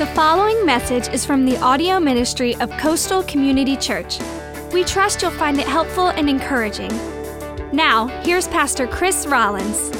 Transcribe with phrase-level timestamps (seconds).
[0.00, 4.18] The following message is from the audio ministry of Coastal Community Church.
[4.72, 6.88] We trust you'll find it helpful and encouraging.
[7.70, 9.90] Now, here's Pastor Chris Rollins.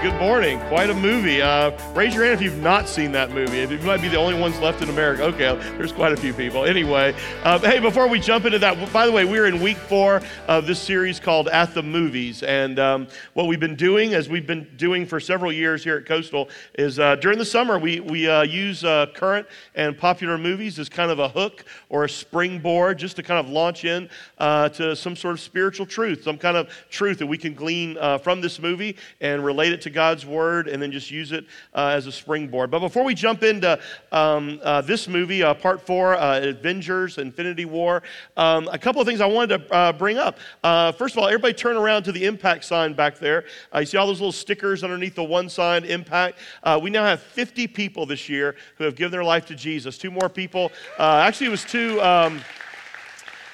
[0.00, 0.60] Good morning.
[0.68, 1.42] Quite a movie.
[1.42, 3.58] Uh, raise your hand if you've not seen that movie.
[3.58, 5.24] You might be the only ones left in America.
[5.24, 6.64] Okay, there's quite a few people.
[6.64, 10.22] Anyway, uh, hey, before we jump into that, by the way, we're in week four
[10.46, 12.44] of this series called At the Movies.
[12.44, 16.06] And um, what we've been doing, as we've been doing for several years here at
[16.06, 20.78] Coastal, is uh, during the summer, we, we uh, use uh, current and popular movies
[20.78, 24.08] as kind of a hook or a springboard just to kind of launch in
[24.38, 27.96] uh, to some sort of spiritual truth, some kind of truth that we can glean
[28.22, 31.44] from this movie and relate it to to God's Word and then just use it
[31.74, 32.70] uh, as a springboard.
[32.70, 33.78] But before we jump into
[34.12, 38.02] um, uh, this movie, uh, part four, uh, Avengers Infinity War,
[38.36, 40.38] um, a couple of things I wanted to uh, bring up.
[40.62, 43.44] Uh, first of all, everybody turn around to the impact sign back there.
[43.74, 46.38] you see all those little stickers underneath the one sign, impact.
[46.82, 49.98] we now have 50 people this year who have given their life to Jesus.
[49.98, 50.70] Two more people.
[50.98, 52.00] actually, it was two.
[52.02, 52.40] Um,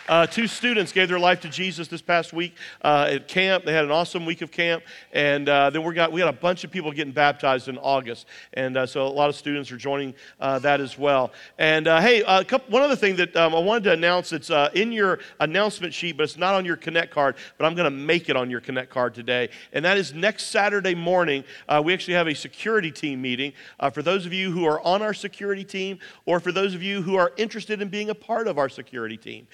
[0.09, 3.65] uh, two students gave their life to Jesus this past week uh, at camp.
[3.65, 6.39] They had an awesome week of camp, and uh, then we got we got a
[6.39, 9.79] bunch of people getting baptized in August, and uh, so a lot of students are
[9.79, 11.33] joining uh, that as well.
[11.59, 14.93] And uh, hey, couple, one other thing that um, I wanted to announce it's in
[14.93, 17.37] your announcement sheet, but it's not on your Connect card.
[17.57, 20.49] But I'm going to make it on your Connect card today, and that is next
[20.49, 21.45] Saturday morning.
[21.83, 23.55] we actually have a security team meeting
[23.95, 27.01] for those of you who are on our security team, or for those of you
[27.01, 29.47] who are interested in being a part of our security team.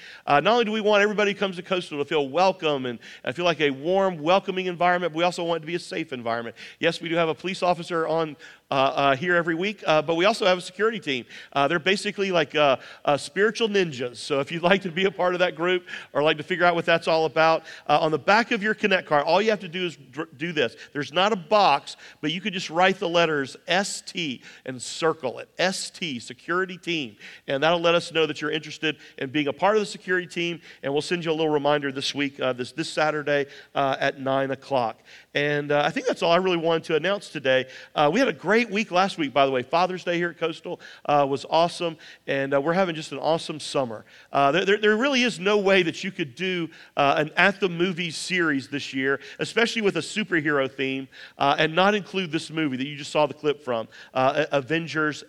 [0.45, 3.35] Not only do we want everybody who comes to Coastal to feel welcome and, and
[3.35, 6.13] feel like a warm, welcoming environment, but we also want it to be a safe
[6.13, 6.57] environment.
[6.79, 8.37] Yes, we do have a police officer on
[8.71, 11.25] here every week, uh, but we also have a security team.
[11.53, 14.17] Uh, they're basically like uh, uh, spiritual ninjas.
[14.17, 16.65] So if you'd like to be a part of that group or like to figure
[16.65, 19.61] out what that's all about, on the back of your Connect card, all you have
[19.61, 20.77] to do is dr- do this.
[20.93, 25.49] There's not a box, but you could just write the letters ST and circle it.
[25.59, 27.17] ST, security team.
[27.47, 30.27] And that'll let us know that you're interested in being a part of the security
[30.27, 30.61] team.
[30.83, 35.01] And we'll send you a little reminder this week, this, this Saturday at 9 o'clock.
[35.35, 37.67] And I think that's all I really wanted to announce today.
[38.13, 39.63] we had a great week last week, by the way.
[39.63, 41.97] Father's Day here at Coastal uh, was awesome,
[42.27, 44.05] and uh, we're having just an awesome summer.
[44.33, 47.69] Uh, there, there, really is no way that you could do uh, an At the
[47.69, 51.09] Movies series this year, especially with a superhero theme,
[51.39, 55.25] uh, and not include this movie that you just saw the clip from uh, Avengers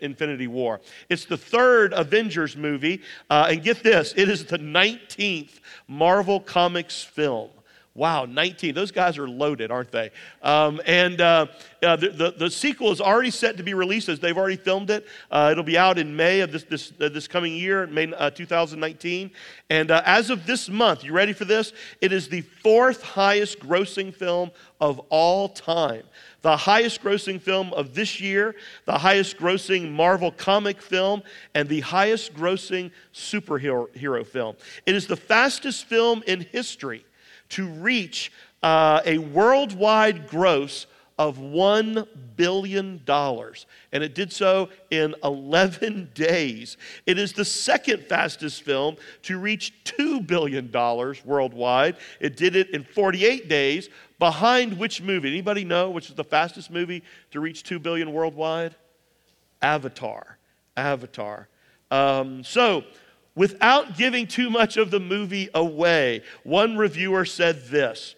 [0.00, 0.80] Infinity War.
[1.08, 7.50] It's the third Avengers movie, and get this, it is the 19th Marvel Comics film.
[7.96, 8.74] Wow, 19.
[8.74, 10.10] Those guys are loaded, aren't they?
[10.42, 11.46] Um, and uh,
[11.80, 14.90] uh, the, the, the, sequel is already set to be released as they've already filmed
[14.90, 15.06] it.
[15.30, 18.30] Uh, it'll be out in May of this, this, uh, this coming year, May uh,
[18.30, 19.30] 2019.
[19.70, 21.72] And uh, as of this month, you ready for this?
[22.00, 24.50] It is the fourth highest grossing film
[24.80, 26.02] of all time.
[26.42, 28.56] The highest grossing film of this year,
[28.86, 31.22] the highest grossing Marvel comic film,
[31.54, 34.56] and the highest grossing superhero hero film.
[34.84, 37.04] It is the fastest film in history
[37.50, 38.32] to reach
[38.62, 40.86] uh, a worldwide gross
[41.18, 43.00] of $1 billion.
[43.06, 46.76] And it did so in 11 days.
[47.06, 50.70] It is the second fastest film to reach $2 billion
[51.24, 51.96] worldwide.
[52.20, 53.88] It did it in 48 days.
[54.18, 55.28] Behind which movie?
[55.28, 58.74] Anybody know which is the fastest movie to reach 2 billion worldwide?
[59.62, 60.38] Avatar.
[60.76, 61.48] Avatar.
[61.90, 62.84] Um, so,
[63.36, 68.14] Without giving too much of the movie away, one reviewer said this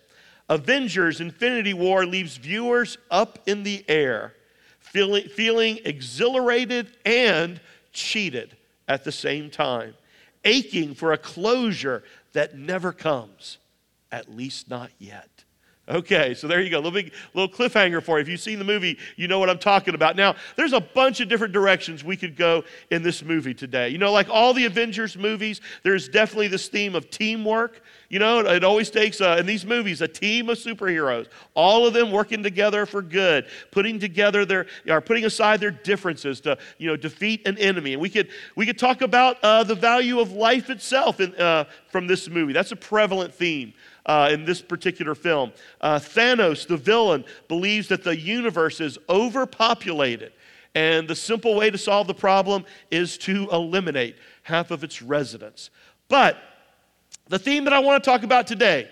[0.49, 4.35] Avengers Infinity War leaves viewers up in the air,
[4.79, 7.61] feeling, feeling exhilarated and
[7.93, 8.57] cheated
[8.89, 9.95] at the same time,
[10.45, 13.59] aching for a closure that never comes,
[14.13, 15.36] at least not yet.
[15.89, 16.79] Okay, so there you go.
[16.79, 18.23] Little big little cliffhanger for you.
[18.23, 20.17] If you've seen the movie, you know what I'm talking about.
[20.17, 23.91] Now, there's a bunch of different directions we could go in this movie today.
[23.91, 27.83] You know, like all the Avengers movies, there's definitely this theme of teamwork.
[28.09, 31.93] You know, it always takes, uh, in these movies, a team of superheroes, all of
[31.93, 36.87] them working together for good, putting together their, or putting aside their differences to, you
[36.87, 37.95] know, defeat an enemy.
[37.95, 41.65] And we could, we could talk about uh, the value of life itself in, uh,
[41.89, 42.53] from this movie.
[42.53, 43.75] That's a prevalent theme
[44.07, 45.53] uh, in this particular film.
[45.81, 50.33] Uh, Thanos, the villain, believes that the universe is overpopulated,
[50.77, 55.71] and the simple way to solve the problem is to eliminate half of its residents.
[56.09, 56.39] But
[57.29, 58.89] the theme that I want to talk about today,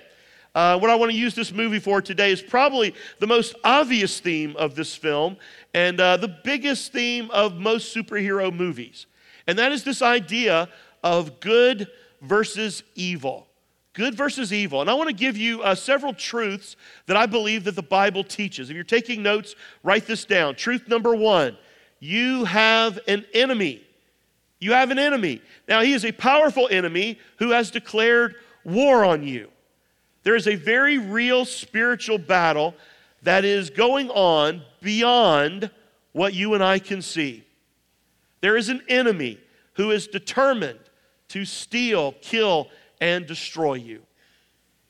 [0.55, 4.21] uh, what I want to use this movie for today, is probably the most obvious
[4.21, 5.37] theme of this film
[5.73, 9.07] and uh, the biggest theme of most superhero movies.
[9.47, 10.69] And that is this idea
[11.03, 11.89] of good
[12.23, 13.49] versus evil
[13.95, 14.81] good versus evil.
[14.81, 16.77] And I want to give you uh, several truths
[17.07, 18.69] that I believe that the Bible teaches.
[18.69, 20.57] If you're taking notes, write this down.
[20.57, 21.57] Truth number one
[22.01, 23.83] you have an enemy.
[24.65, 25.43] You have an enemy.
[25.69, 29.51] Now, he is a powerful enemy who has declared war on you.
[30.23, 32.75] There is a very real spiritual battle
[33.25, 35.71] that is going on beyond
[36.13, 37.45] what you and I can see.
[38.41, 39.39] There is an enemy
[39.75, 40.81] who is determined
[41.29, 42.71] to steal, kill,
[43.03, 44.01] and destroy you.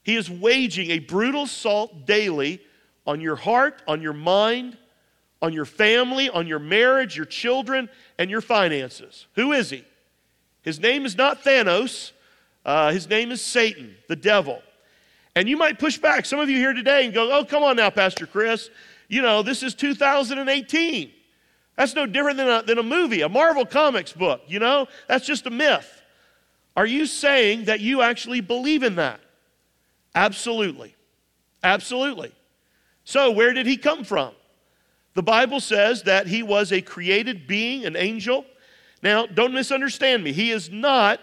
[0.04, 2.60] He is waging a brutal assault daily
[3.08, 4.78] on your heart, on your mind,
[5.42, 7.88] on your family, on your marriage, your children,
[8.18, 9.26] and your finances.
[9.34, 9.84] Who is he?
[10.62, 12.12] His name is not Thanos,
[12.64, 14.62] uh, his name is Satan, the devil.
[15.36, 16.24] And you might push back.
[16.24, 18.70] Some of you here today and go, oh, come on now, Pastor Chris.
[19.08, 21.10] You know, this is 2018.
[21.76, 24.86] That's no different than a, than a movie, a Marvel Comics book, you know?
[25.08, 26.02] That's just a myth.
[26.76, 29.20] Are you saying that you actually believe in that?
[30.14, 30.94] Absolutely.
[31.62, 32.32] Absolutely.
[33.04, 34.32] So, where did he come from?
[35.14, 38.44] The Bible says that he was a created being, an angel.
[39.02, 40.32] Now, don't misunderstand me.
[40.32, 41.20] He is not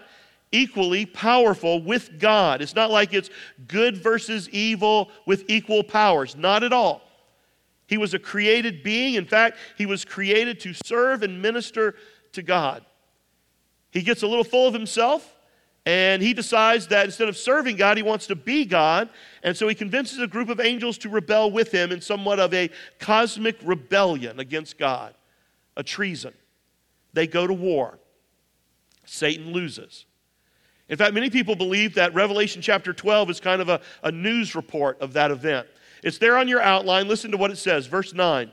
[0.51, 2.61] equally powerful with God.
[2.61, 3.29] It's not like it's
[3.67, 6.35] good versus evil with equal powers.
[6.35, 7.01] Not at all.
[7.88, 9.15] He was a created being.
[9.15, 11.95] In fact, he was created to serve and minister
[12.33, 12.85] to God.
[13.91, 15.35] He gets a little full of himself
[15.86, 19.10] and he decides that instead of serving God, he wants to be God.
[19.42, 22.54] And so he convinces a group of angels to rebel with him in somewhat of
[22.54, 22.69] a
[23.00, 25.16] cosmic rebellion against God,
[25.75, 26.33] a treason.
[27.13, 27.98] They go to war.
[29.06, 30.06] Satan loses.
[30.88, 34.56] In fact, many people believe that Revelation chapter 12 is kind of a, a news
[34.56, 35.68] report of that event.
[36.04, 37.07] It's there on your outline.
[37.07, 38.51] Listen to what it says, verse 9.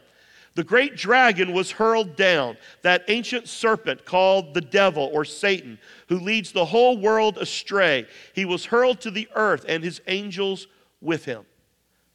[0.59, 5.79] The great dragon was hurled down, that ancient serpent called the devil or Satan,
[6.09, 8.09] who leads the whole world astray.
[8.35, 10.67] He was hurled to the earth and his angels
[11.01, 11.47] with him.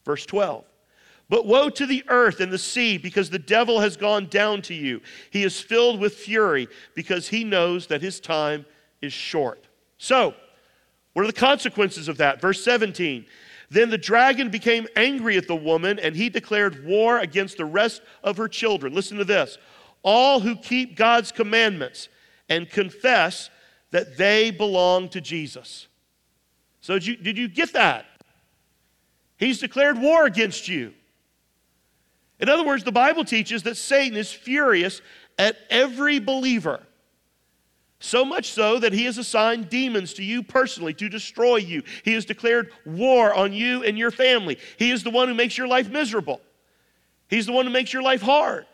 [0.04, 0.66] Verse 12.
[1.30, 4.74] But woe to the earth and the sea, because the devil has gone down to
[4.74, 5.00] you.
[5.32, 8.66] He is filled with fury, because he knows that his time
[9.02, 9.68] is short.
[9.98, 10.34] So,
[11.14, 12.42] what are the consequences of that?
[12.42, 13.26] Verse 17.
[13.70, 18.02] Then the dragon became angry at the woman, and he declared war against the rest
[18.24, 18.94] of her children.
[18.94, 19.58] Listen to this
[20.04, 22.10] all who keep God's commandments
[22.50, 23.50] and confess
[23.92, 25.88] that they belong to Jesus.
[26.82, 28.06] So, did you, did you get that?
[29.38, 30.94] He's declared war against you.
[32.40, 35.02] In other words, the Bible teaches that Satan is furious
[35.38, 36.82] at every believer
[38.04, 41.84] so much so that he has assigned demons to you personally to destroy you.
[42.04, 44.58] He has declared war on you and your family.
[44.78, 46.42] He is the one who makes your life miserable,
[47.30, 48.66] he's the one who makes your life hard.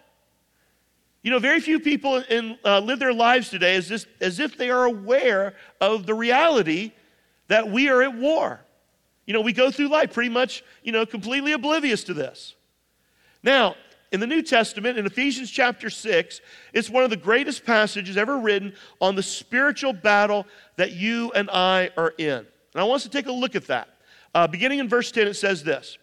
[1.22, 4.58] You know, very few people in, uh, live their lives today as, this, as if
[4.58, 6.94] they are aware of the reality
[7.50, 8.62] that we are at war.
[9.26, 12.56] You know, we go through life pretty much, you know, completely oblivious to this.
[13.44, 13.76] Now,
[14.12, 16.42] in the New Testament, in Ephesians chapter 6,
[16.74, 20.48] it's one of the greatest passages ever written on the spiritual battle
[20.78, 22.38] that you and I are in.
[22.38, 23.90] And I want us to take a look at that.
[24.34, 25.98] Uh, beginning in verse 10, it says this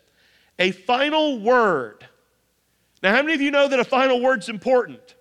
[0.58, 2.06] A final word.
[3.02, 5.14] Now, how many of you know that a final word's important?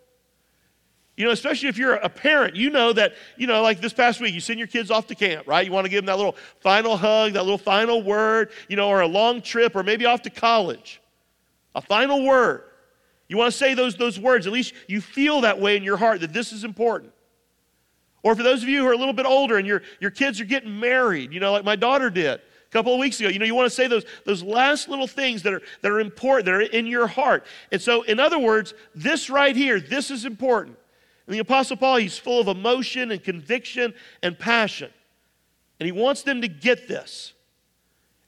[1.18, 4.20] You know, especially if you're a parent, you know that, you know, like this past
[4.20, 5.66] week, you send your kids off to camp, right?
[5.66, 8.90] You want to give them that little final hug, that little final word, you know,
[8.90, 11.02] or a long trip, or maybe off to college.
[11.74, 12.64] A final word.
[13.27, 15.98] You want to say those, those words, at least you feel that way in your
[15.98, 17.12] heart that this is important.
[18.24, 20.41] Or for those of you who are a little bit older and your, your kids
[20.41, 23.39] are getting married, you know, like my daughter did a couple of weeks ago, you
[23.39, 26.46] know, you want to say those, those last little things that are, that are important,
[26.46, 27.46] that are in your heart.
[27.72, 30.77] And so, in other words, this right here, this is important.
[31.27, 34.91] And the Apostle Paul, he's full of emotion and conviction and passion.
[35.79, 37.34] And he wants them to get this.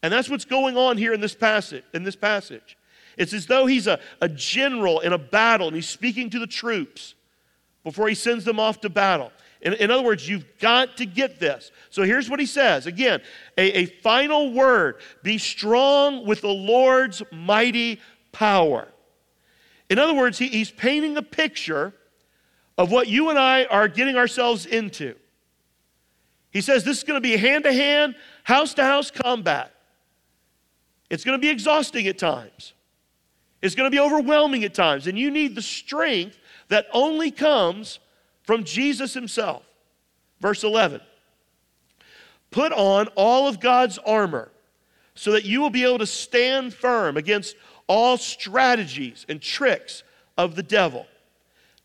[0.04, 1.84] And that's what's going on here in this passage.
[1.94, 2.77] In this passage.
[3.18, 6.48] It's as though he's a, a general in a battle and he's speaking to the
[6.48, 7.16] troops
[7.84, 9.32] before he sends them off to battle.
[9.62, 11.72] In, in other words, you've got to get this.
[11.90, 13.22] So here's what he says again
[13.58, 18.00] a, a final word be strong with the Lord's mighty
[18.32, 18.88] power.
[19.90, 21.94] In other words, he, he's painting a picture
[22.78, 25.16] of what you and I are getting ourselves into.
[26.52, 29.74] He says this is going to be hand to hand, house to house combat.
[31.10, 32.74] It's going to be exhausting at times.
[33.68, 38.00] It's going to be overwhelming at times, and you need the strength that only comes
[38.44, 39.62] from Jesus Himself.
[40.40, 41.02] Verse 11
[42.50, 44.50] Put on all of God's armor
[45.16, 47.58] so that you will be able to stand firm against
[47.88, 50.04] all strategies and tricks
[50.38, 51.06] of the devil.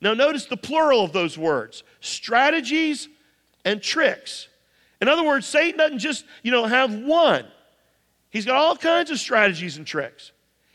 [0.01, 3.09] Now, notice the plural of those words strategies
[3.65, 4.47] and tricks.
[5.01, 7.45] In other words, Satan doesn't just, you know, have one.
[8.31, 10.31] He's got all kinds of strategies and tricks.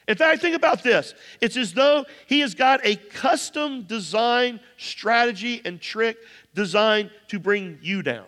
[0.08, 1.14] In fact, think about this.
[1.42, 6.18] It's as though he has got a custom design strategy and trick
[6.54, 8.26] designed to bring you down.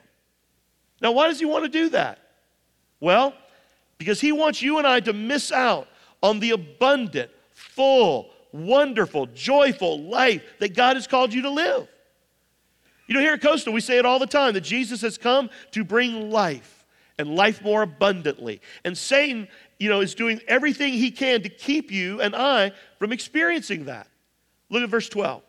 [1.01, 2.19] Now, why does he want to do that?
[2.99, 3.33] Well,
[3.97, 5.87] because he wants you and I to miss out
[6.21, 11.87] on the abundant, full, wonderful, joyful life that God has called you to live.
[13.07, 15.49] You know, here at Coastal, we say it all the time that Jesus has come
[15.71, 16.85] to bring life
[17.17, 18.61] and life more abundantly.
[18.85, 19.47] And Satan,
[19.79, 24.07] you know, is doing everything he can to keep you and I from experiencing that.
[24.69, 25.41] Look at verse 12.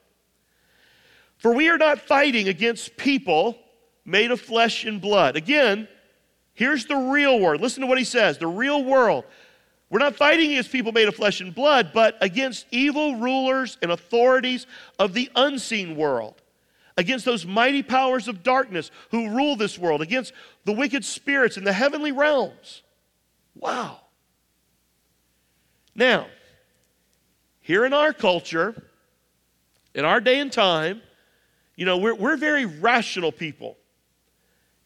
[1.39, 3.59] For we are not fighting against people
[4.05, 5.37] made of flesh and blood.
[5.37, 5.89] Again,
[6.55, 7.61] here's the real word.
[7.61, 9.25] Listen to what he says the real world.
[9.91, 13.91] We're not fighting against people made of flesh and blood, but against evil rulers and
[13.91, 14.69] authorities
[15.01, 16.41] of the unseen world,
[16.97, 20.33] against those mighty powers of darkness who rule this world, against
[20.65, 22.83] the wicked spirits in the heavenly realms.
[23.57, 24.01] Wow.
[26.01, 26.29] Now,
[27.61, 28.75] here in our culture,
[29.95, 31.03] in our day and time,
[31.77, 33.77] you know, we're, we're very rational people.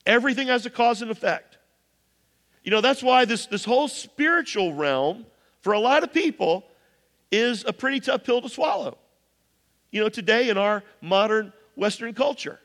[0.07, 1.57] Everything has a cause and effect.
[2.65, 5.25] You know, that's why this, this whole spiritual realm,
[5.61, 6.65] for a lot of people,
[7.31, 8.99] is a pretty tough pill to swallow.
[9.93, 12.59] You know, today in our modern Western culture.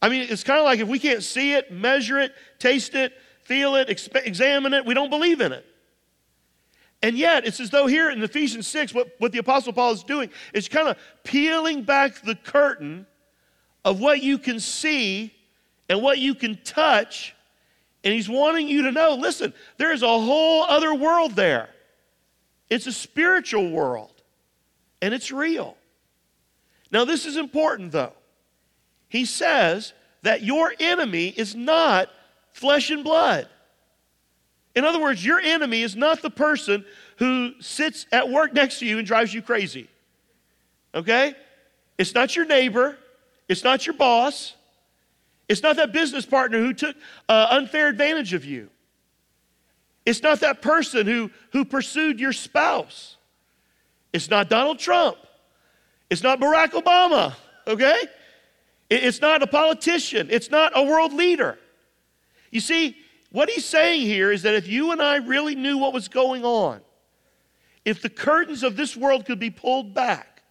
[0.00, 3.12] I mean, it's kind of like if we can't see it, measure it, taste it,
[3.42, 5.66] feel it, exp- examine it, we don't believe in it.
[7.06, 10.02] And yet, it's as though here in Ephesians 6, what, what the Apostle Paul is
[10.02, 13.06] doing is kind of peeling back the curtain
[13.84, 15.32] of what you can see
[15.88, 17.36] and what you can touch
[18.02, 21.68] and he's wanting you to know listen, there is a whole other world there.
[22.70, 24.20] It's a spiritual world,
[25.00, 25.76] and it's real.
[26.90, 28.14] Now, this is important, though.
[29.08, 32.10] He says that your enemy is not
[32.50, 33.48] flesh and blood.
[34.76, 36.84] In other words, your enemy is not the person
[37.16, 39.88] who sits at work next to you and drives you crazy.
[40.94, 41.34] Okay?
[41.96, 42.98] It's not your neighbor.
[43.48, 44.54] It's not your boss.
[45.48, 46.94] It's not that business partner who took
[47.28, 48.68] uh, unfair advantage of you.
[50.04, 53.16] It's not that person who, who pursued your spouse.
[54.12, 55.16] It's not Donald Trump.
[56.10, 57.34] It's not Barack Obama,
[57.66, 57.98] okay?
[58.90, 60.28] It's not a politician.
[60.30, 61.58] It's not a world leader.
[62.50, 62.96] You see,
[63.30, 66.44] what he's saying here is that if you and I really knew what was going
[66.44, 66.80] on,
[67.84, 70.42] if the curtains of this world could be pulled back,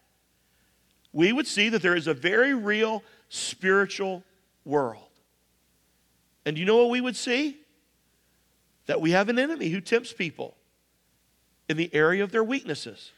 [1.11, 4.23] we would see that there is a very real spiritual
[4.63, 5.01] world.
[6.45, 7.57] And you know what we would see?
[8.85, 10.55] That we have an enemy who tempts people
[11.67, 13.11] in the area of their weaknesses.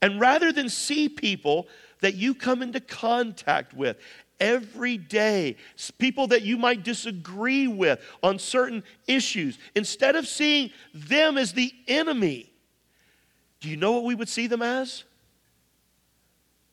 [0.00, 1.68] And rather than see people
[2.00, 3.96] that you come into contact with
[4.40, 5.56] every day,
[5.98, 11.72] people that you might disagree with on certain issues, instead of seeing them as the
[11.88, 12.50] enemy,
[13.60, 15.04] do you know what we would see them as?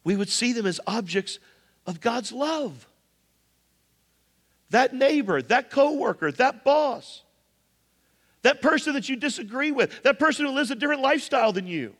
[0.03, 1.39] We would see them as objects
[1.85, 2.87] of God's love
[4.71, 7.23] that neighbor, that coworker, that boss,
[8.41, 11.93] that person that you disagree with, that person who lives a different lifestyle than you.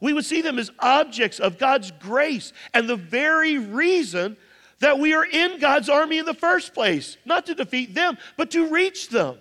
[0.00, 4.36] We would see them as objects of God's grace and the very reason
[4.80, 8.50] that we are in God's army in the first place, not to defeat them, but
[8.52, 9.38] to reach them.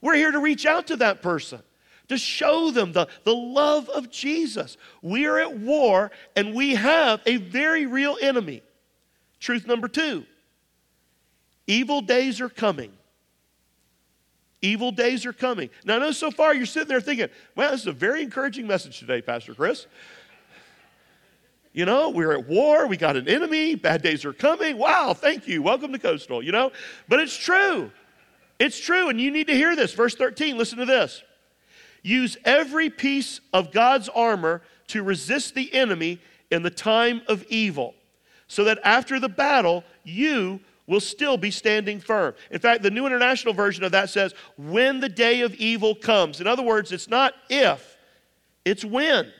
[0.00, 1.62] We're here to reach out to that person,
[2.08, 4.76] to show them the, the love of Jesus.
[5.02, 8.62] We are at war and we have a very real enemy.
[9.40, 10.24] Truth number two
[11.66, 12.92] Evil days are coming.
[14.62, 15.68] Evil days are coming.
[15.84, 18.66] Now, I know so far you're sitting there thinking, well, this is a very encouraging
[18.66, 19.86] message today, Pastor Chris.
[21.76, 24.78] You know, we're at war, we got an enemy, bad days are coming.
[24.78, 25.60] Wow, thank you.
[25.60, 26.72] Welcome to Coastal, you know?
[27.06, 27.92] But it's true.
[28.58, 29.92] It's true, and you need to hear this.
[29.92, 31.22] Verse 13, listen to this.
[32.02, 36.18] Use every piece of God's armor to resist the enemy
[36.50, 37.94] in the time of evil,
[38.48, 42.32] so that after the battle, you will still be standing firm.
[42.50, 46.40] In fact, the New International Version of that says, when the day of evil comes.
[46.40, 47.98] In other words, it's not if,
[48.64, 49.30] it's when.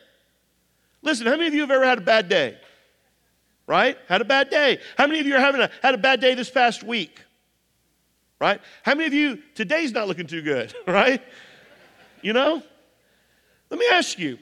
[1.06, 2.58] Listen, how many of you have ever had a bad day?
[3.68, 3.96] Right?
[4.08, 4.80] Had a bad day.
[4.98, 7.22] How many of you are having a, had a bad day this past week?
[8.40, 8.60] Right?
[8.82, 11.22] How many of you, today's not looking too good, right?
[12.22, 12.60] You know?
[13.70, 14.38] Let me ask you,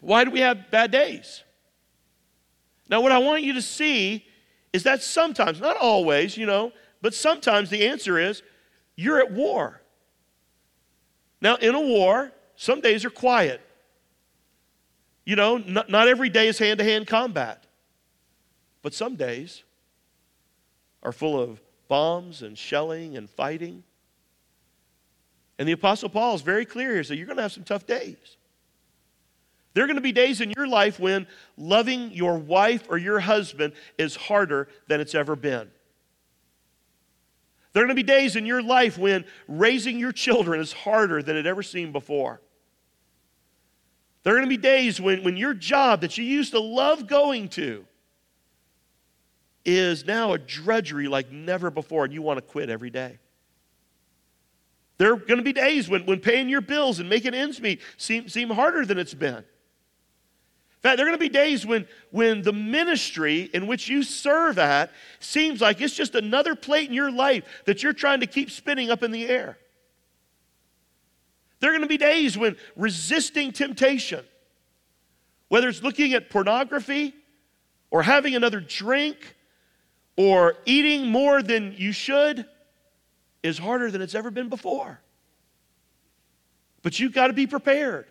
[0.00, 1.42] why do we have bad days?
[2.90, 4.26] Now, what I want you to see
[4.74, 8.42] is that sometimes, not always, you know, but sometimes the answer is
[8.96, 9.80] you're at war.
[11.40, 13.62] Now, in a war, some days are quiet.
[15.24, 17.64] You know, not, not every day is hand to hand combat,
[18.82, 19.62] but some days
[21.02, 23.82] are full of bombs and shelling and fighting.
[25.58, 27.04] And the Apostle Paul is very clear here.
[27.04, 28.16] So you're going to have some tough days.
[29.72, 31.26] There are going to be days in your life when
[31.56, 35.70] loving your wife or your husband is harder than it's ever been.
[37.72, 41.22] There are going to be days in your life when raising your children is harder
[41.22, 42.40] than it ever seemed before.
[44.24, 47.06] There are going to be days when, when your job that you used to love
[47.06, 47.84] going to
[49.66, 53.18] is now a drudgery like never before, and you want to quit every day.
[54.96, 57.80] There are going to be days when, when paying your bills and making ends meet
[57.96, 59.36] seem, seem harder than it's been.
[59.36, 59.44] In
[60.90, 64.58] fact, there are going to be days when, when the ministry in which you serve
[64.58, 68.50] at seems like it's just another plate in your life that you're trying to keep
[68.50, 69.58] spinning up in the air.
[71.64, 74.22] There are going to be days when resisting temptation,
[75.48, 77.14] whether it's looking at pornography
[77.90, 79.34] or having another drink
[80.14, 82.44] or eating more than you should,
[83.42, 85.00] is harder than it's ever been before.
[86.82, 88.08] But you've got to be prepared.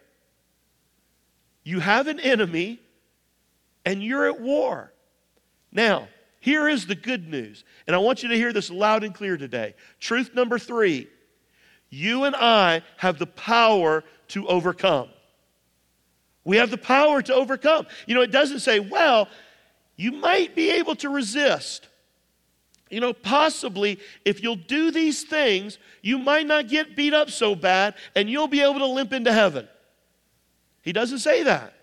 [1.63, 2.79] You have an enemy
[3.86, 4.91] and you're at war.
[5.72, 6.07] Now,
[6.39, 9.38] here is the good news, and I want you to hear this loud and clear
[9.38, 9.75] today.
[10.00, 11.07] Truth number three
[11.93, 15.09] you and I have the power to overcome.
[16.43, 17.85] We have the power to overcome.
[18.07, 19.29] You know, it doesn't say, well,
[19.95, 21.88] you might be able to resist.
[22.89, 27.55] You know, possibly if you'll do these things, you might not get beat up so
[27.55, 29.67] bad and you'll be able to limp into heaven.
[30.81, 31.73] He doesn't say that.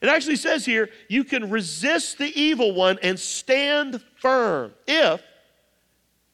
[0.00, 5.22] It actually says here, you can resist the evil one and stand firm if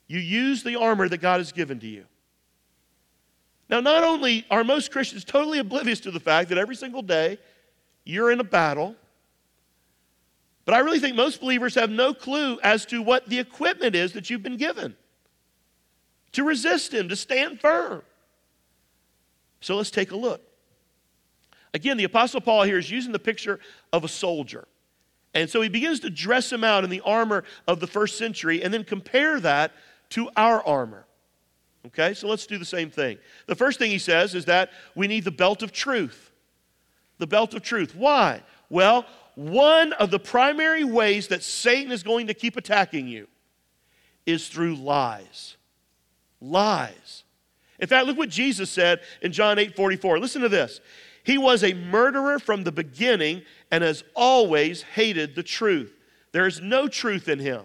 [0.09, 2.05] you use the armor that God has given to you.
[3.73, 7.39] Now, not only are most Christians totally oblivious to the fact that every single day
[8.05, 8.95] you're in a battle,
[10.67, 14.13] but I really think most believers have no clue as to what the equipment is
[14.13, 14.95] that you've been given
[16.33, 18.03] to resist Him, to stand firm.
[19.63, 20.43] So let's take a look.
[21.73, 23.59] Again, the Apostle Paul here is using the picture
[23.91, 24.69] of a soldier.
[25.33, 28.63] And so he begins to dress him out in the armor of the first century
[28.63, 29.73] and then compare that
[30.11, 31.07] to our armor.
[31.87, 33.19] Okay, so let's do the same thing.
[33.47, 36.31] The first thing he says is that we need the belt of truth.
[37.19, 37.95] The belt of truth.
[37.95, 38.43] Why?
[38.69, 43.27] Well, one of the primary ways that Satan is going to keep attacking you
[44.27, 45.57] is through lies.
[46.41, 47.25] Lies.
[47.81, 50.21] In fact, look what Jesus said in John 8 44.
[50.21, 50.81] Listen to this.
[51.25, 55.97] He was a murderer from the beginning and has always hated the truth.
[56.33, 57.63] There is no truth in him.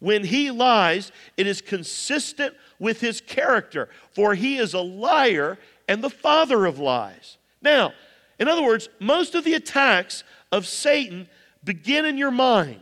[0.00, 5.58] When he lies, it is consistent with his character, for he is a liar
[5.88, 7.38] and the father of lies.
[7.60, 7.92] Now,
[8.38, 11.28] in other words, most of the attacks of Satan
[11.64, 12.80] begin in your mind,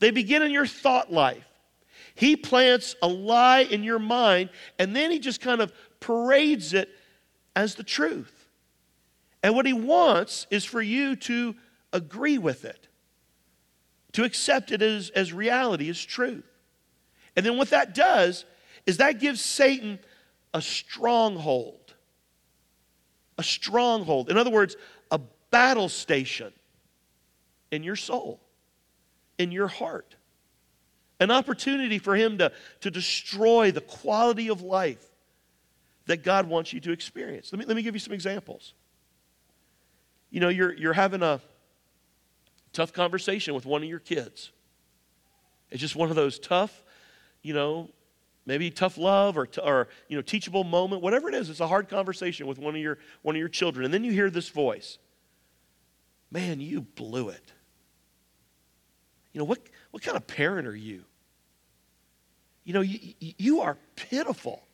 [0.00, 1.44] they begin in your thought life.
[2.14, 6.88] He plants a lie in your mind, and then he just kind of parades it
[7.54, 8.48] as the truth.
[9.42, 11.54] And what he wants is for you to
[11.92, 12.85] agree with it,
[14.16, 16.44] to accept it as, as reality, as truth.
[17.36, 18.44] And then what that does
[18.84, 19.98] is that gives Satan
[20.52, 21.94] a stronghold.
[23.38, 24.30] A stronghold.
[24.30, 24.76] In other words,
[25.10, 26.52] a battle station
[27.70, 28.40] in your soul,
[29.38, 30.16] in your heart.
[31.20, 35.04] An opportunity for him to, to destroy the quality of life
[36.06, 37.52] that God wants you to experience.
[37.52, 38.74] Let me, let me give you some examples
[40.30, 41.40] you know, you're, you're having a
[42.76, 44.52] tough conversation with one of your kids.
[45.70, 46.84] It's just one of those tough,
[47.42, 47.90] you know,
[48.44, 51.48] maybe tough love or, or you know, teachable moment, whatever it is.
[51.48, 53.86] It's a hard conversation with one of your, one of your children.
[53.86, 54.98] And then you hear this voice
[56.30, 57.52] Man, you blew it.
[59.32, 59.60] You know, what,
[59.90, 61.04] what kind of parent are you?
[62.64, 64.66] You know, you, you are pitiful.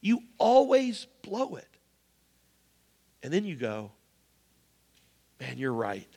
[0.00, 1.68] You always blow it.
[3.22, 3.90] And then you go,
[5.40, 6.08] Man, you're right.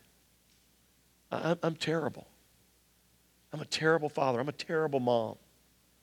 [1.43, 2.27] I'm, I'm terrible.
[3.53, 4.39] I'm a terrible father.
[4.39, 5.35] I'm a terrible mom.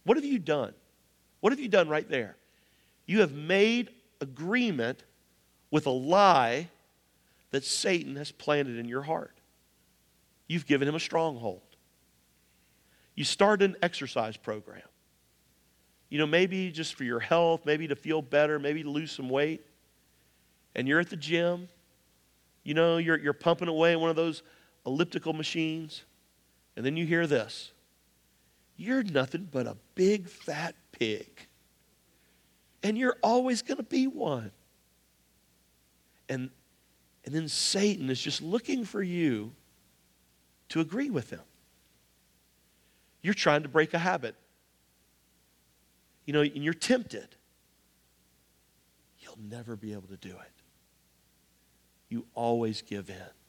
[0.05, 0.75] What have you done?
[1.41, 2.37] What have you done right there?
[3.07, 3.91] You have made
[4.21, 5.03] agreement
[5.71, 6.69] with a lie
[7.51, 9.37] that Satan has planted in your heart.
[10.47, 11.63] You've given him a stronghold.
[13.15, 14.83] You start an exercise program.
[16.09, 19.29] You know, maybe just for your health, maybe to feel better, maybe to lose some
[19.29, 19.63] weight.
[20.75, 21.69] And you're at the gym
[22.65, 24.43] you know, you're, you're pumping away in one of those
[24.87, 26.05] elliptical machines,
[26.77, 27.73] and then you hear this
[28.77, 31.47] You're nothing but a big fat pig.
[32.85, 34.51] And you're always going to be one.
[36.29, 36.51] And,
[37.25, 39.53] and then Satan is just looking for you
[40.71, 41.43] to agree with him.
[43.21, 44.35] You're trying to break a habit.
[46.25, 47.37] You know, and you're tempted.
[49.21, 50.53] You'll never be able to do it.
[52.09, 53.42] you always give in.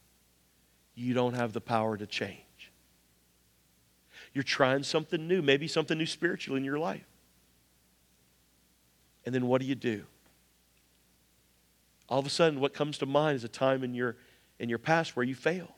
[0.96, 2.72] You don't have the power to change.
[4.34, 7.06] You're trying something new, maybe something new spiritually in your life.
[9.26, 10.04] And then what do you do?
[12.10, 14.18] All of a sudden, what comes to mind is a time in your,
[14.60, 15.70] in your past where you failed.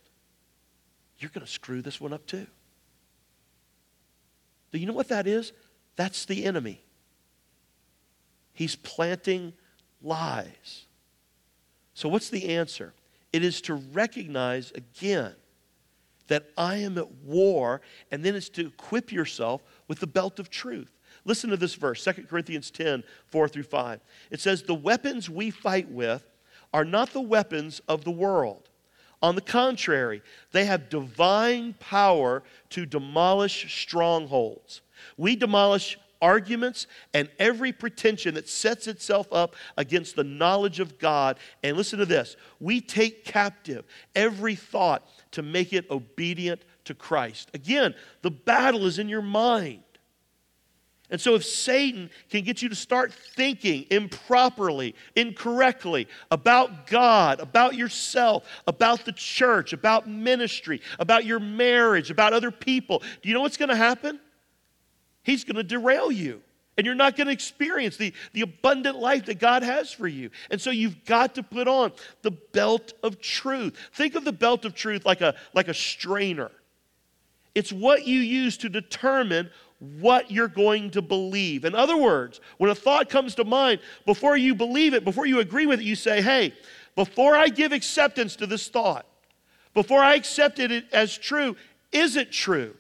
[1.20, 2.48] You're going to screw this one up too.
[4.72, 5.54] Do you know what that is?
[5.96, 6.82] That's the enemy.
[8.54, 9.54] He's planting
[10.02, 10.86] lies.
[11.94, 12.94] So, what's the answer?
[13.36, 15.36] It is to recognize again
[16.28, 20.50] that I am at war, and then it's to equip yourself with the belt of
[20.50, 20.96] truth.
[21.26, 24.00] Listen to this verse, 2 Corinthians 10, 4 through 5.
[24.32, 26.26] It says, The weapons we fight with
[26.74, 28.70] are not the weapons of the world.
[29.22, 30.22] On the contrary,
[30.54, 34.80] they have divine power to demolish strongholds.
[35.18, 41.38] We demolish arguments and every pretension that sets itself up against the knowledge of God.
[41.62, 43.86] And listen to this we take captive
[44.16, 47.52] every thought to make it obedient to Christ.
[47.54, 49.84] Again, the battle is in your mind.
[51.12, 57.76] And so, if Satan can get you to start thinking improperly, incorrectly about God, about
[57.76, 63.42] yourself, about the church, about ministry, about your marriage, about other people, do you know
[63.42, 64.20] what's going to happen?
[65.26, 66.42] He's going to derail you.
[66.78, 70.30] And you're not going to experience the, the abundant life that God has for you.
[70.52, 73.78] And so you've got to put on the belt of truth.
[73.94, 76.52] Think of the belt of truth like a, like a strainer.
[77.54, 81.64] It's what you use to determine what you're going to believe.
[81.64, 85.40] In other words, when a thought comes to mind, before you believe it, before you
[85.40, 86.54] agree with it, you say, hey,
[86.96, 89.06] before I give acceptance to this thought,
[89.74, 91.56] before I accept it as true,
[91.94, 92.76] is it true?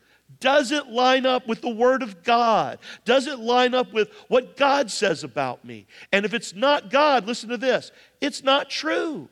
[0.45, 2.77] Does it line up with the Word of God?
[3.03, 5.87] Does it line up with what God says about me?
[6.11, 9.27] And if it's not God, listen to this it's not true.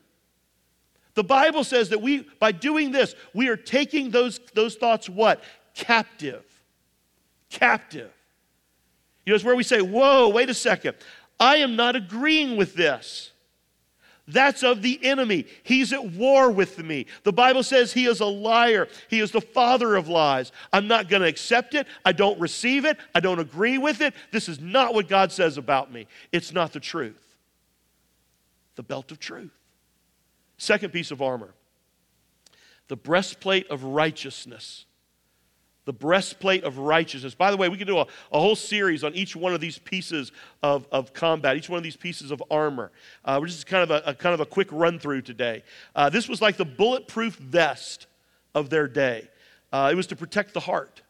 [1.14, 5.44] The Bible says that we, by doing this, we are taking those, those thoughts what?
[5.76, 6.44] Captive.
[7.52, 8.12] Captive.
[9.24, 10.98] You know, it's where we say, whoa, wait a second.
[11.40, 13.33] I am not agreeing with this.
[14.28, 15.46] That's of the enemy.
[15.64, 17.08] He's at war with me.
[17.24, 18.88] The Bible says he is a liar.
[19.10, 20.54] He is the father of lies.
[20.72, 21.88] I'm not going to accept it.
[22.06, 22.98] I don't receive it.
[23.14, 24.14] I don't agree with it.
[24.32, 26.08] This is not what God says about me.
[26.32, 27.36] It's not the truth.
[28.76, 29.52] The belt of truth.
[30.58, 31.54] Second piece of armor
[32.90, 34.86] the breastplate of righteousness
[35.86, 37.36] the breastplate of righteousness.
[37.36, 39.78] By the way, we can do a, a, whole series on each one of these
[39.78, 42.92] pieces of, of combat, each one of these pieces of armor.
[43.26, 45.64] Uh, we're just kind of a, a, kind of a quick run through today.
[45.96, 48.08] Uh, this was like the bulletproof vest
[48.56, 49.28] of their day.
[49.72, 51.03] Uh, it was to protect the heart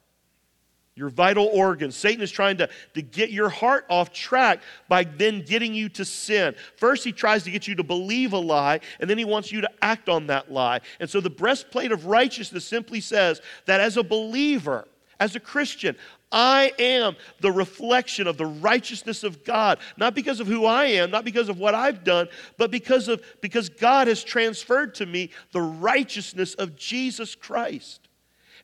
[0.95, 1.95] your vital organs.
[1.95, 6.05] Satan is trying to, to get your heart off track by then getting you to
[6.05, 6.55] sin.
[6.75, 9.61] First, he tries to get you to believe a lie, and then he wants you
[9.61, 10.81] to act on that lie.
[10.99, 14.87] And so the breastplate of righteousness simply says that as a believer,
[15.19, 15.95] as a Christian,
[16.31, 21.11] I am the reflection of the righteousness of God, not because of who I am,
[21.11, 22.27] not because of what I've done,
[22.57, 28.02] but because of because God has transferred to me the righteousness of Jesus Christ.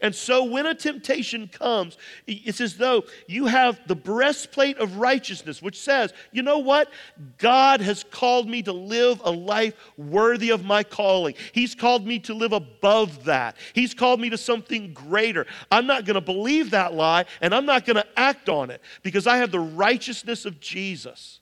[0.01, 5.61] And so when a temptation comes, it's as though you have the breastplate of righteousness,
[5.61, 6.89] which says, you know what?
[7.37, 11.35] God has called me to live a life worthy of my calling.
[11.51, 13.57] He's called me to live above that.
[13.73, 15.45] He's called me to something greater.
[15.69, 18.81] I'm not going to believe that lie, and I'm not going to act on it
[19.03, 21.39] because I have the righteousness of Jesus.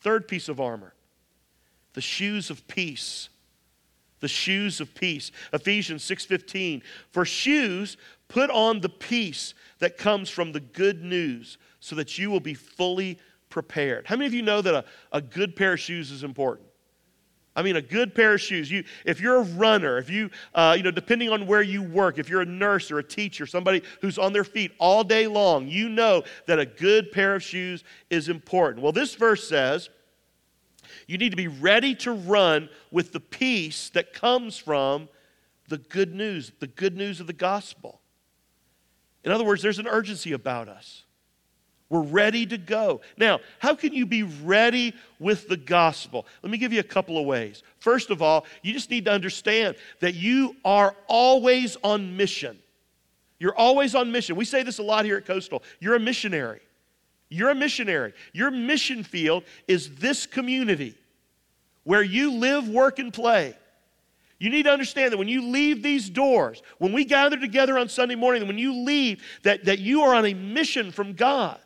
[0.00, 0.94] Third piece of armor
[1.94, 3.28] the shoes of peace
[4.24, 5.30] the shoes of peace.
[5.52, 6.82] Ephesians 6:15.
[7.10, 12.30] For shoes, put on the peace that comes from the good news so that you
[12.30, 13.18] will be fully
[13.50, 14.06] prepared.
[14.06, 16.66] How many of you know that a, a good pair of shoes is important?
[17.54, 18.70] I mean, a good pair of shoes.
[18.70, 22.18] You, if you're a runner, if you, uh, you know, depending on where you work,
[22.18, 25.68] if you're a nurse or a teacher, somebody who's on their feet all day long,
[25.68, 28.82] you know that a good pair of shoes is important.
[28.82, 29.90] Well, this verse says,
[31.06, 35.08] you need to be ready to run with the peace that comes from
[35.68, 38.00] the good news, the good news of the gospel.
[39.24, 41.04] In other words, there's an urgency about us.
[41.90, 43.02] We're ready to go.
[43.16, 46.26] Now, how can you be ready with the gospel?
[46.42, 47.62] Let me give you a couple of ways.
[47.78, 52.58] First of all, you just need to understand that you are always on mission.
[53.38, 54.36] You're always on mission.
[54.36, 55.62] We say this a lot here at Coastal.
[55.78, 56.60] You're a missionary.
[57.28, 58.12] You're a missionary.
[58.32, 60.94] Your mission field is this community
[61.84, 63.56] where you live, work, and play.
[64.38, 67.88] You need to understand that when you leave these doors, when we gather together on
[67.88, 71.58] Sunday morning, when you leave, that, that you are on a mission from God.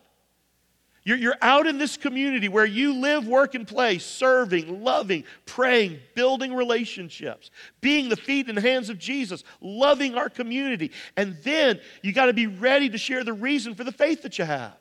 [1.03, 5.99] You're, you're out in this community where you live, work, and play, serving, loving, praying,
[6.13, 7.49] building relationships,
[7.81, 10.91] being the feet and hands of Jesus, loving our community.
[11.17, 14.37] And then you got to be ready to share the reason for the faith that
[14.37, 14.75] you have.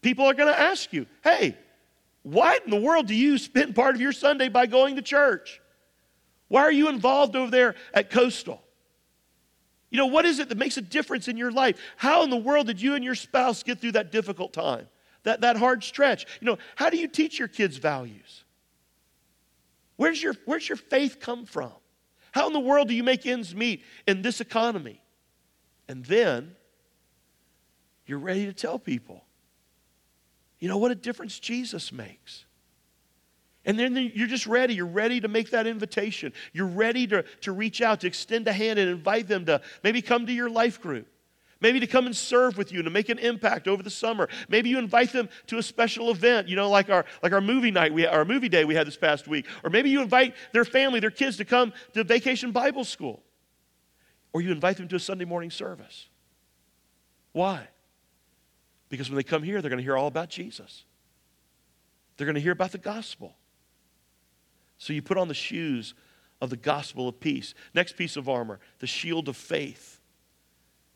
[0.00, 1.56] People are going to ask you, hey,
[2.22, 5.60] why in the world do you spend part of your Sunday by going to church?
[6.48, 8.62] Why are you involved over there at Coastal?
[9.90, 11.78] You know, what is it that makes a difference in your life?
[11.96, 14.86] How in the world did you and your spouse get through that difficult time,
[15.22, 16.26] that, that hard stretch?
[16.40, 18.44] You know, how do you teach your kids values?
[19.96, 21.72] Where's your, where's your faith come from?
[22.32, 25.00] How in the world do you make ends meet in this economy?
[25.88, 26.54] And then
[28.06, 29.24] you're ready to tell people,
[30.58, 32.44] you know what a difference Jesus makes.
[33.64, 34.74] And then you're just ready.
[34.74, 36.32] You're ready to make that invitation.
[36.52, 40.00] You're ready to, to reach out, to extend a hand and invite them to maybe
[40.00, 41.06] come to your life group.
[41.60, 44.28] Maybe to come and serve with you and to make an impact over the summer.
[44.48, 47.72] Maybe you invite them to a special event, you know, like our, like our movie
[47.72, 49.46] night, we, our movie day we had this past week.
[49.64, 53.22] Or maybe you invite their family, their kids to come to vacation Bible school.
[54.32, 56.08] Or you invite them to a Sunday morning service.
[57.32, 57.68] Why?
[58.88, 60.84] Because when they come here, they're going to hear all about Jesus.
[62.16, 63.36] They're going to hear about the gospel.
[64.78, 65.94] So you put on the shoes
[66.40, 67.54] of the gospel of peace.
[67.74, 70.00] Next piece of armor, the shield of faith.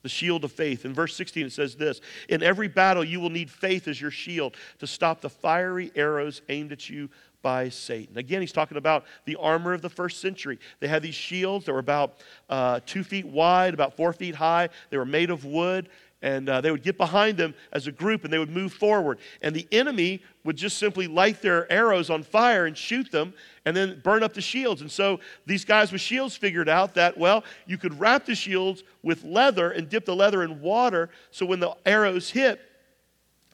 [0.02, 0.84] The shield of faith.
[0.84, 4.10] In verse 16, it says this In every battle, you will need faith as your
[4.10, 7.08] shield to stop the fiery arrows aimed at you
[7.40, 8.16] by Satan.
[8.16, 10.58] Again, he's talking about the armor of the first century.
[10.80, 14.70] They had these shields that were about uh, two feet wide, about four feet high.
[14.90, 15.88] They were made of wood,
[16.22, 19.18] and uh, they would get behind them as a group and they would move forward.
[19.42, 23.76] And the enemy would just simply light their arrows on fire and shoot them and
[23.76, 24.80] then burn up the shields.
[24.80, 28.84] And so these guys with shields figured out that, well, you could wrap the shields
[29.02, 32.60] with leather and dip the leather in water so when the arrows hit,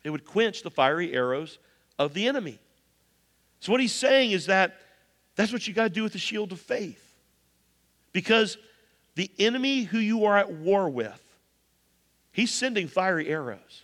[0.04, 1.58] it would quench the fiery arrows
[1.98, 2.58] of the enemy.
[3.60, 4.76] So what he's saying is that
[5.36, 7.02] that's what you got to do with the shield of faith.
[8.12, 8.58] Because
[9.14, 11.22] the enemy who you are at war with,
[12.38, 13.82] He's sending fiery arrows.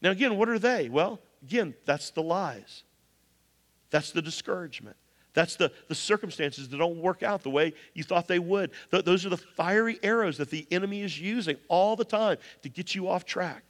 [0.00, 0.88] Now, again, what are they?
[0.88, 2.84] Well, again, that's the lies.
[3.90, 4.96] That's the discouragement.
[5.34, 8.70] That's the, the circumstances that don't work out the way you thought they would.
[8.90, 12.70] Th- those are the fiery arrows that the enemy is using all the time to
[12.70, 13.62] get you off track.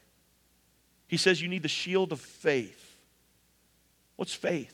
[1.08, 2.96] He says you need the shield of faith.
[4.14, 4.72] What's faith?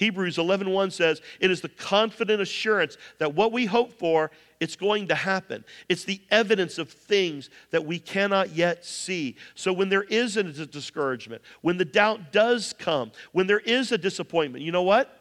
[0.00, 5.08] Hebrews 11:1 says, "It is the confident assurance that what we hope for, it's going
[5.08, 5.62] to happen.
[5.90, 10.42] It's the evidence of things that we cannot yet see." So when there is a
[10.42, 15.14] discouragement, when the doubt does come, when there is a disappointment, you know what?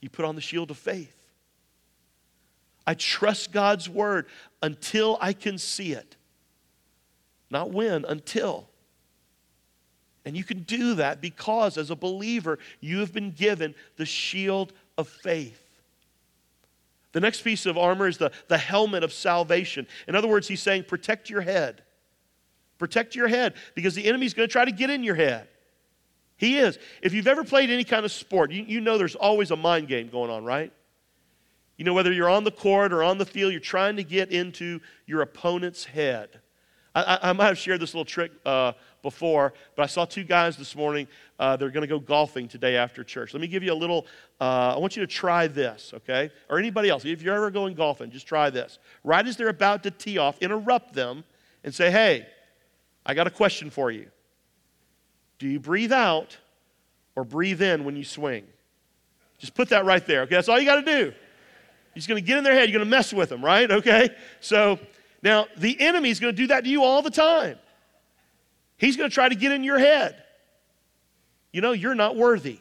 [0.00, 1.14] You put on the shield of faith.
[2.88, 4.26] I trust God's word
[4.62, 6.16] until I can see it.
[7.50, 8.68] Not when, until.
[10.24, 14.72] And you can do that because, as a believer, you have been given the shield
[14.98, 15.62] of faith.
[17.12, 19.86] The next piece of armor is the, the helmet of salvation.
[20.06, 21.82] In other words, he's saying, protect your head.
[22.78, 25.48] Protect your head because the enemy's going to try to get in your head.
[26.36, 26.78] He is.
[27.02, 29.88] If you've ever played any kind of sport, you, you know there's always a mind
[29.88, 30.72] game going on, right?
[31.76, 34.30] You know, whether you're on the court or on the field, you're trying to get
[34.30, 36.40] into your opponent's head.
[36.94, 40.24] I, I, I might have shared this little trick uh, before, but I saw two
[40.24, 41.08] guys this morning.
[41.38, 43.32] Uh, they're going to go golfing today after church.
[43.32, 44.06] Let me give you a little,
[44.40, 46.30] uh, I want you to try this, okay?
[46.48, 47.04] Or anybody else.
[47.04, 48.78] If you're ever going golfing, just try this.
[49.04, 51.24] Right as they're about to tee off, interrupt them
[51.64, 52.26] and say, hey,
[53.04, 54.10] I got a question for you.
[55.38, 56.36] Do you breathe out
[57.16, 58.44] or breathe in when you swing?
[59.38, 60.34] Just put that right there, okay?
[60.34, 61.12] That's all you got to do.
[61.94, 62.68] He's going to get in their head.
[62.68, 63.70] You're going to mess with them, right?
[63.70, 64.10] Okay?
[64.40, 64.78] So
[65.22, 67.58] now the enemy is going to do that to you all the time.
[68.80, 70.16] He's going to try to get in your head.
[71.52, 72.58] You know, you're not worthy.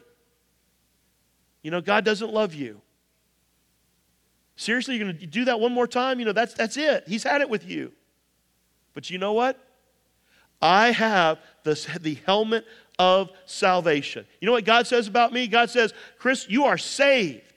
[1.61, 2.81] You know, God doesn't love you.
[4.57, 6.19] Seriously, you're going to do that one more time?
[6.19, 7.05] You know, that's, that's it.
[7.07, 7.93] He's had it with you.
[8.93, 9.57] But you know what?
[10.61, 12.65] I have the, the helmet
[12.97, 14.25] of salvation.
[14.41, 15.47] You know what God says about me?
[15.47, 17.48] God says, Chris, you are saved.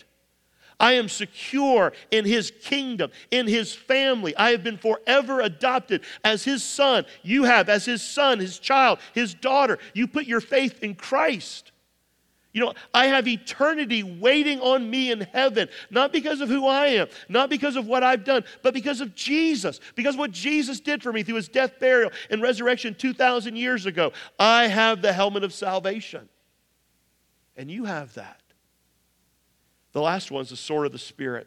[0.83, 4.37] I am secure in his kingdom, in his family.
[4.37, 7.07] I have been forever adopted as his son.
[7.23, 9.79] You have, as his son, his child, his daughter.
[9.95, 11.71] You put your faith in Christ.
[12.53, 16.89] You know, I have eternity waiting on me in heaven, not because of who I
[16.89, 21.03] am, not because of what I've done, but because of Jesus, because what Jesus did
[21.03, 24.13] for me through his death, burial, and resurrection 2,000 years ago.
[24.39, 26.29] I have the helmet of salvation.
[27.57, 28.42] And you have that.
[29.93, 31.47] The last one is the sword of the Spirit.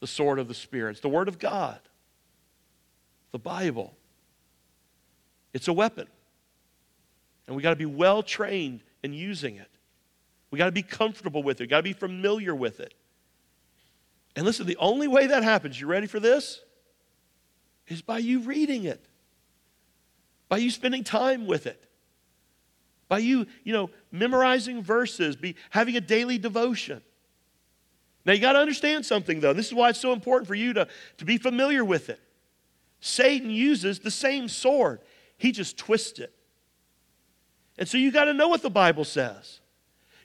[0.00, 0.92] The sword of the Spirit.
[0.92, 1.80] It's the Word of God,
[3.32, 3.94] the Bible.
[5.52, 6.06] It's a weapon.
[7.46, 9.68] And we got to be well trained in using it.
[10.50, 11.64] We got to be comfortable with it.
[11.64, 12.94] We got to be familiar with it.
[14.36, 16.60] And listen, the only way that happens, you ready for this?
[17.88, 19.04] Is by you reading it,
[20.48, 21.82] by you spending time with it,
[23.10, 27.02] by you, you know, memorizing verses, be having a daily devotion.
[28.24, 29.52] Now you got to understand something though.
[29.52, 30.86] This is why it's so important for you to,
[31.18, 32.20] to be familiar with it.
[33.00, 35.00] Satan uses the same sword,
[35.36, 36.32] he just twists it.
[37.76, 39.60] And so you got to know what the Bible says.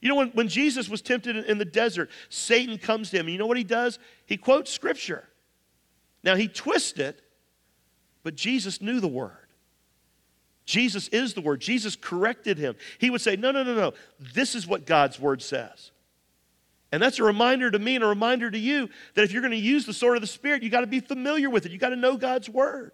[0.02, 3.26] You know, when, when Jesus was tempted in, the desert, Satan comes to him.
[3.26, 3.98] And you know what he does?
[4.26, 5.28] He quotes Scripture.
[6.22, 7.22] Now, he twists it,
[8.22, 9.45] but Jesus knew the word.
[10.66, 11.62] Jesus is the word.
[11.62, 12.76] Jesus corrected him.
[12.98, 13.94] He would say, No, no, no, no.
[14.20, 15.92] This is what God's word says.
[16.92, 19.52] And that's a reminder to me and a reminder to you that if you're going
[19.52, 21.72] to use the sword of the Spirit, you got to be familiar with it.
[21.72, 22.92] You got to know God's word.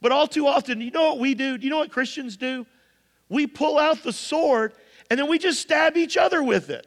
[0.00, 1.58] But all too often, you know what we do?
[1.58, 2.66] Do you know what Christians do?
[3.28, 4.74] We pull out the sword
[5.08, 6.86] and then we just stab each other with it.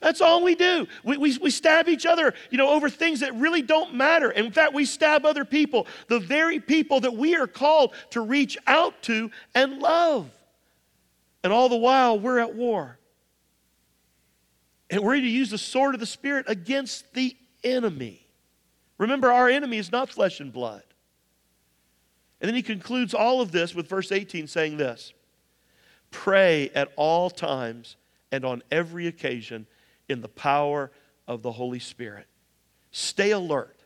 [0.00, 0.86] That's all we do.
[1.02, 4.30] We, we, we stab each other, you know, over things that really don't matter.
[4.30, 8.56] In fact, we stab other people, the very people that we are called to reach
[8.66, 10.30] out to and love.
[11.42, 12.98] And all the while, we're at war.
[14.90, 18.26] And we're to use the sword of the Spirit against the enemy.
[18.98, 20.82] Remember, our enemy is not flesh and blood.
[22.40, 25.12] And then he concludes all of this with verse 18 saying this
[26.10, 27.96] Pray at all times
[28.30, 29.66] and on every occasion
[30.08, 30.90] in the power
[31.26, 32.26] of the Holy Spirit.
[32.90, 33.84] Stay alert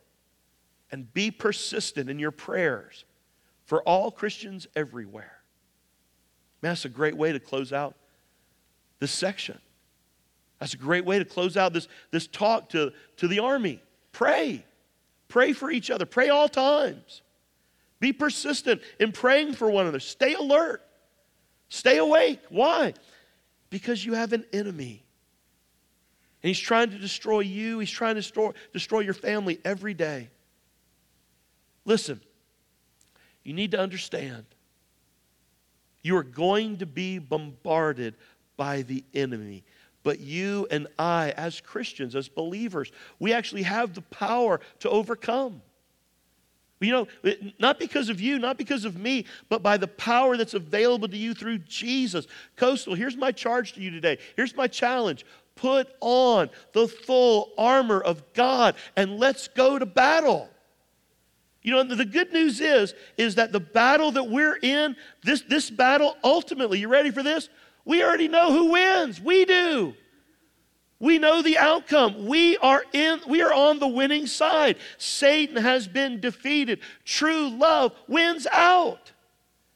[0.90, 3.04] and be persistent in your prayers
[3.64, 5.38] for all Christians everywhere.
[6.62, 7.96] Man, that's a great way to close out
[9.00, 9.58] this section.
[10.60, 13.82] That's a great way to close out this, this talk to, to the army.
[14.12, 14.64] Pray.
[15.26, 16.06] Pray for each other.
[16.06, 17.22] Pray all times.
[17.98, 19.98] Be persistent in praying for one another.
[19.98, 20.82] Stay alert.
[21.68, 22.40] Stay awake.
[22.48, 22.94] Why?
[23.70, 25.01] Because you have an enemy.
[26.42, 30.28] And he's trying to destroy you, he's trying to destroy, destroy your family every day.
[31.84, 32.20] Listen,
[33.44, 34.44] you need to understand
[36.02, 38.14] you are going to be bombarded
[38.56, 39.62] by the enemy.
[40.02, 45.62] But you and I, as Christians, as believers, we actually have the power to overcome.
[46.80, 50.54] You know, not because of you, not because of me, but by the power that's
[50.54, 52.26] available to you through Jesus.
[52.56, 54.18] Coastal, here's my charge to you today.
[54.34, 55.24] Here's my challenge.
[55.54, 60.48] Put on the full armor of God and let's go to battle.
[61.62, 65.70] You know, the good news is, is that the battle that we're in, this, this
[65.70, 67.48] battle, ultimately, you ready for this?
[67.84, 69.20] We already know who wins.
[69.20, 69.94] We do.
[70.98, 72.26] We know the outcome.
[72.26, 74.76] We are in we are on the winning side.
[74.98, 76.78] Satan has been defeated.
[77.04, 79.10] True love wins out.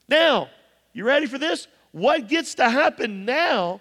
[0.08, 0.50] Now,
[0.92, 1.66] you ready for this?
[1.90, 3.80] What gets to happen now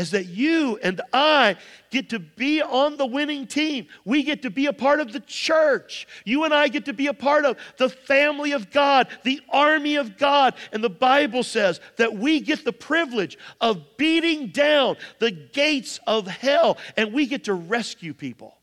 [0.00, 1.56] is that you and I
[1.90, 3.86] get to be on the winning team.
[4.06, 6.08] We get to be a part of the church.
[6.24, 9.96] You and I get to be a part of the family of God, the army
[9.96, 10.54] of God.
[10.72, 16.26] And the Bible says that we get the privilege of beating down the gates of
[16.26, 18.56] hell and we get to rescue people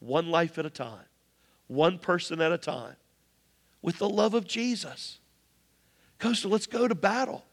[0.00, 1.06] one life at a time,
[1.68, 2.96] one person at a time,
[3.82, 5.20] with the love of Jesus.
[6.18, 7.44] Coastal, let's go to battle.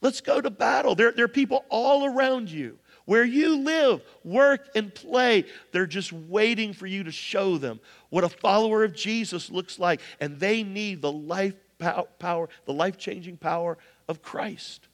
[0.00, 0.94] Let's go to battle.
[0.94, 5.44] There, there are people all around you where you live, work, and play.
[5.72, 7.80] They're just waiting for you to show them
[8.10, 12.98] what a follower of Jesus looks like, and they need the life power, the life
[12.98, 13.78] changing power
[14.08, 14.88] of Christ.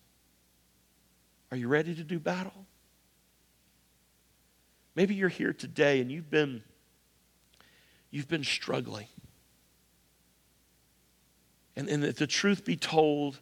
[1.51, 2.67] Are you ready to do battle?
[4.95, 6.63] Maybe you're here today and you've been
[8.11, 9.07] you've been struggling.
[11.77, 13.41] And, and the truth be told,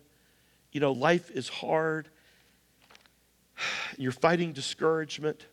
[0.72, 2.08] you know, life is hard.
[3.98, 5.46] You're fighting discouragement.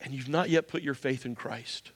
[0.00, 1.90] And you've not yet put your faith in Christ.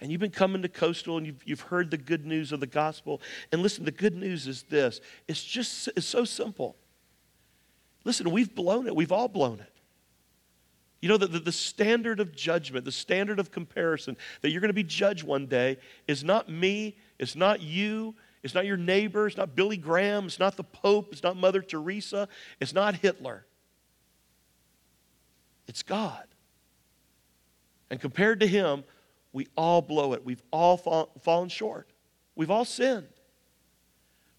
[0.00, 2.66] And you've been coming to Coastal and you've, you've heard the good news of the
[2.66, 3.20] gospel.
[3.52, 6.76] And listen, the good news is this it's just it's so simple.
[8.04, 8.96] Listen, we've blown it.
[8.96, 9.72] We've all blown it.
[11.00, 14.70] You know, that the, the standard of judgment, the standard of comparison, that you're going
[14.70, 19.26] to be judged one day is not me, it's not you, it's not your neighbor.
[19.26, 20.26] It's not Billy Graham.
[20.26, 21.12] It's not the Pope.
[21.12, 22.28] It's not Mother Teresa.
[22.60, 23.46] It's not Hitler.
[25.68, 26.26] It's God.
[27.90, 28.84] And compared to Him,
[29.32, 30.24] we all blow it.
[30.24, 31.88] We've all fall, fallen short.
[32.34, 33.06] We've all sinned.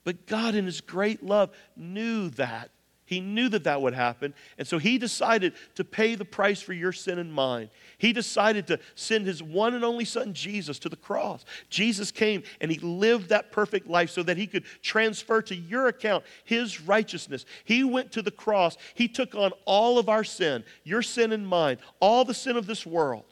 [0.03, 2.71] But God, in His great love, knew that.
[3.13, 4.33] He knew that that would happen.
[4.57, 7.69] And so he decided to pay the price for your sin and mine.
[7.99, 11.45] He decided to send his one and only son, Jesus, to the cross.
[11.69, 15.89] Jesus came and he lived that perfect life so that he could transfer to your
[15.89, 17.45] account his righteousness.
[17.65, 18.77] He went to the cross.
[18.95, 22.65] He took on all of our sin, your sin and mine, all the sin of
[22.65, 23.25] this world.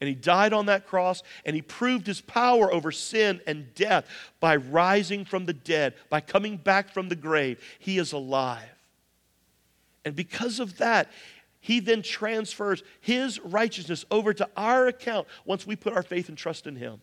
[0.00, 4.06] And he died on that cross and he proved his power over sin and death
[4.40, 7.62] by rising from the dead, by coming back from the grave.
[7.78, 8.64] He is alive.
[10.04, 11.10] And because of that,
[11.60, 16.38] he then transfers his righteousness over to our account once we put our faith and
[16.38, 17.02] trust in him.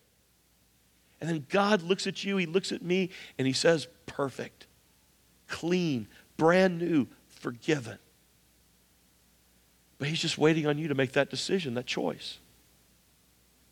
[1.20, 4.66] And then God looks at you, he looks at me, and he says, Perfect,
[5.46, 7.98] clean, brand new, forgiven.
[9.98, 12.38] But he's just waiting on you to make that decision, that choice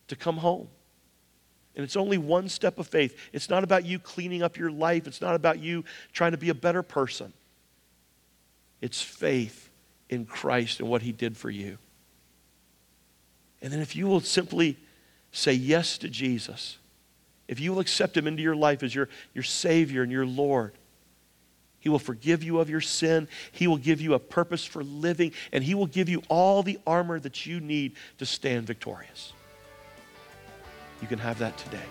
[0.09, 0.69] to come home.
[1.75, 3.19] And it's only one step of faith.
[3.33, 6.49] It's not about you cleaning up your life, it's not about you trying to be
[6.49, 7.33] a better person.
[8.81, 9.71] It's faith
[10.09, 11.79] in Christ and what He did for you.
[13.63, 14.77] And then if you will simply
[15.33, 16.79] say yes to Jesus,
[17.49, 20.73] if you will accept Him into your life as your, your Savior and your Lord,
[21.81, 23.29] He will forgive you of your sin.
[23.53, 26.79] He will give you a purpose for living, and He will give you all the
[26.87, 29.33] armor that you need to stand victorious.
[31.01, 31.83] You can have that today.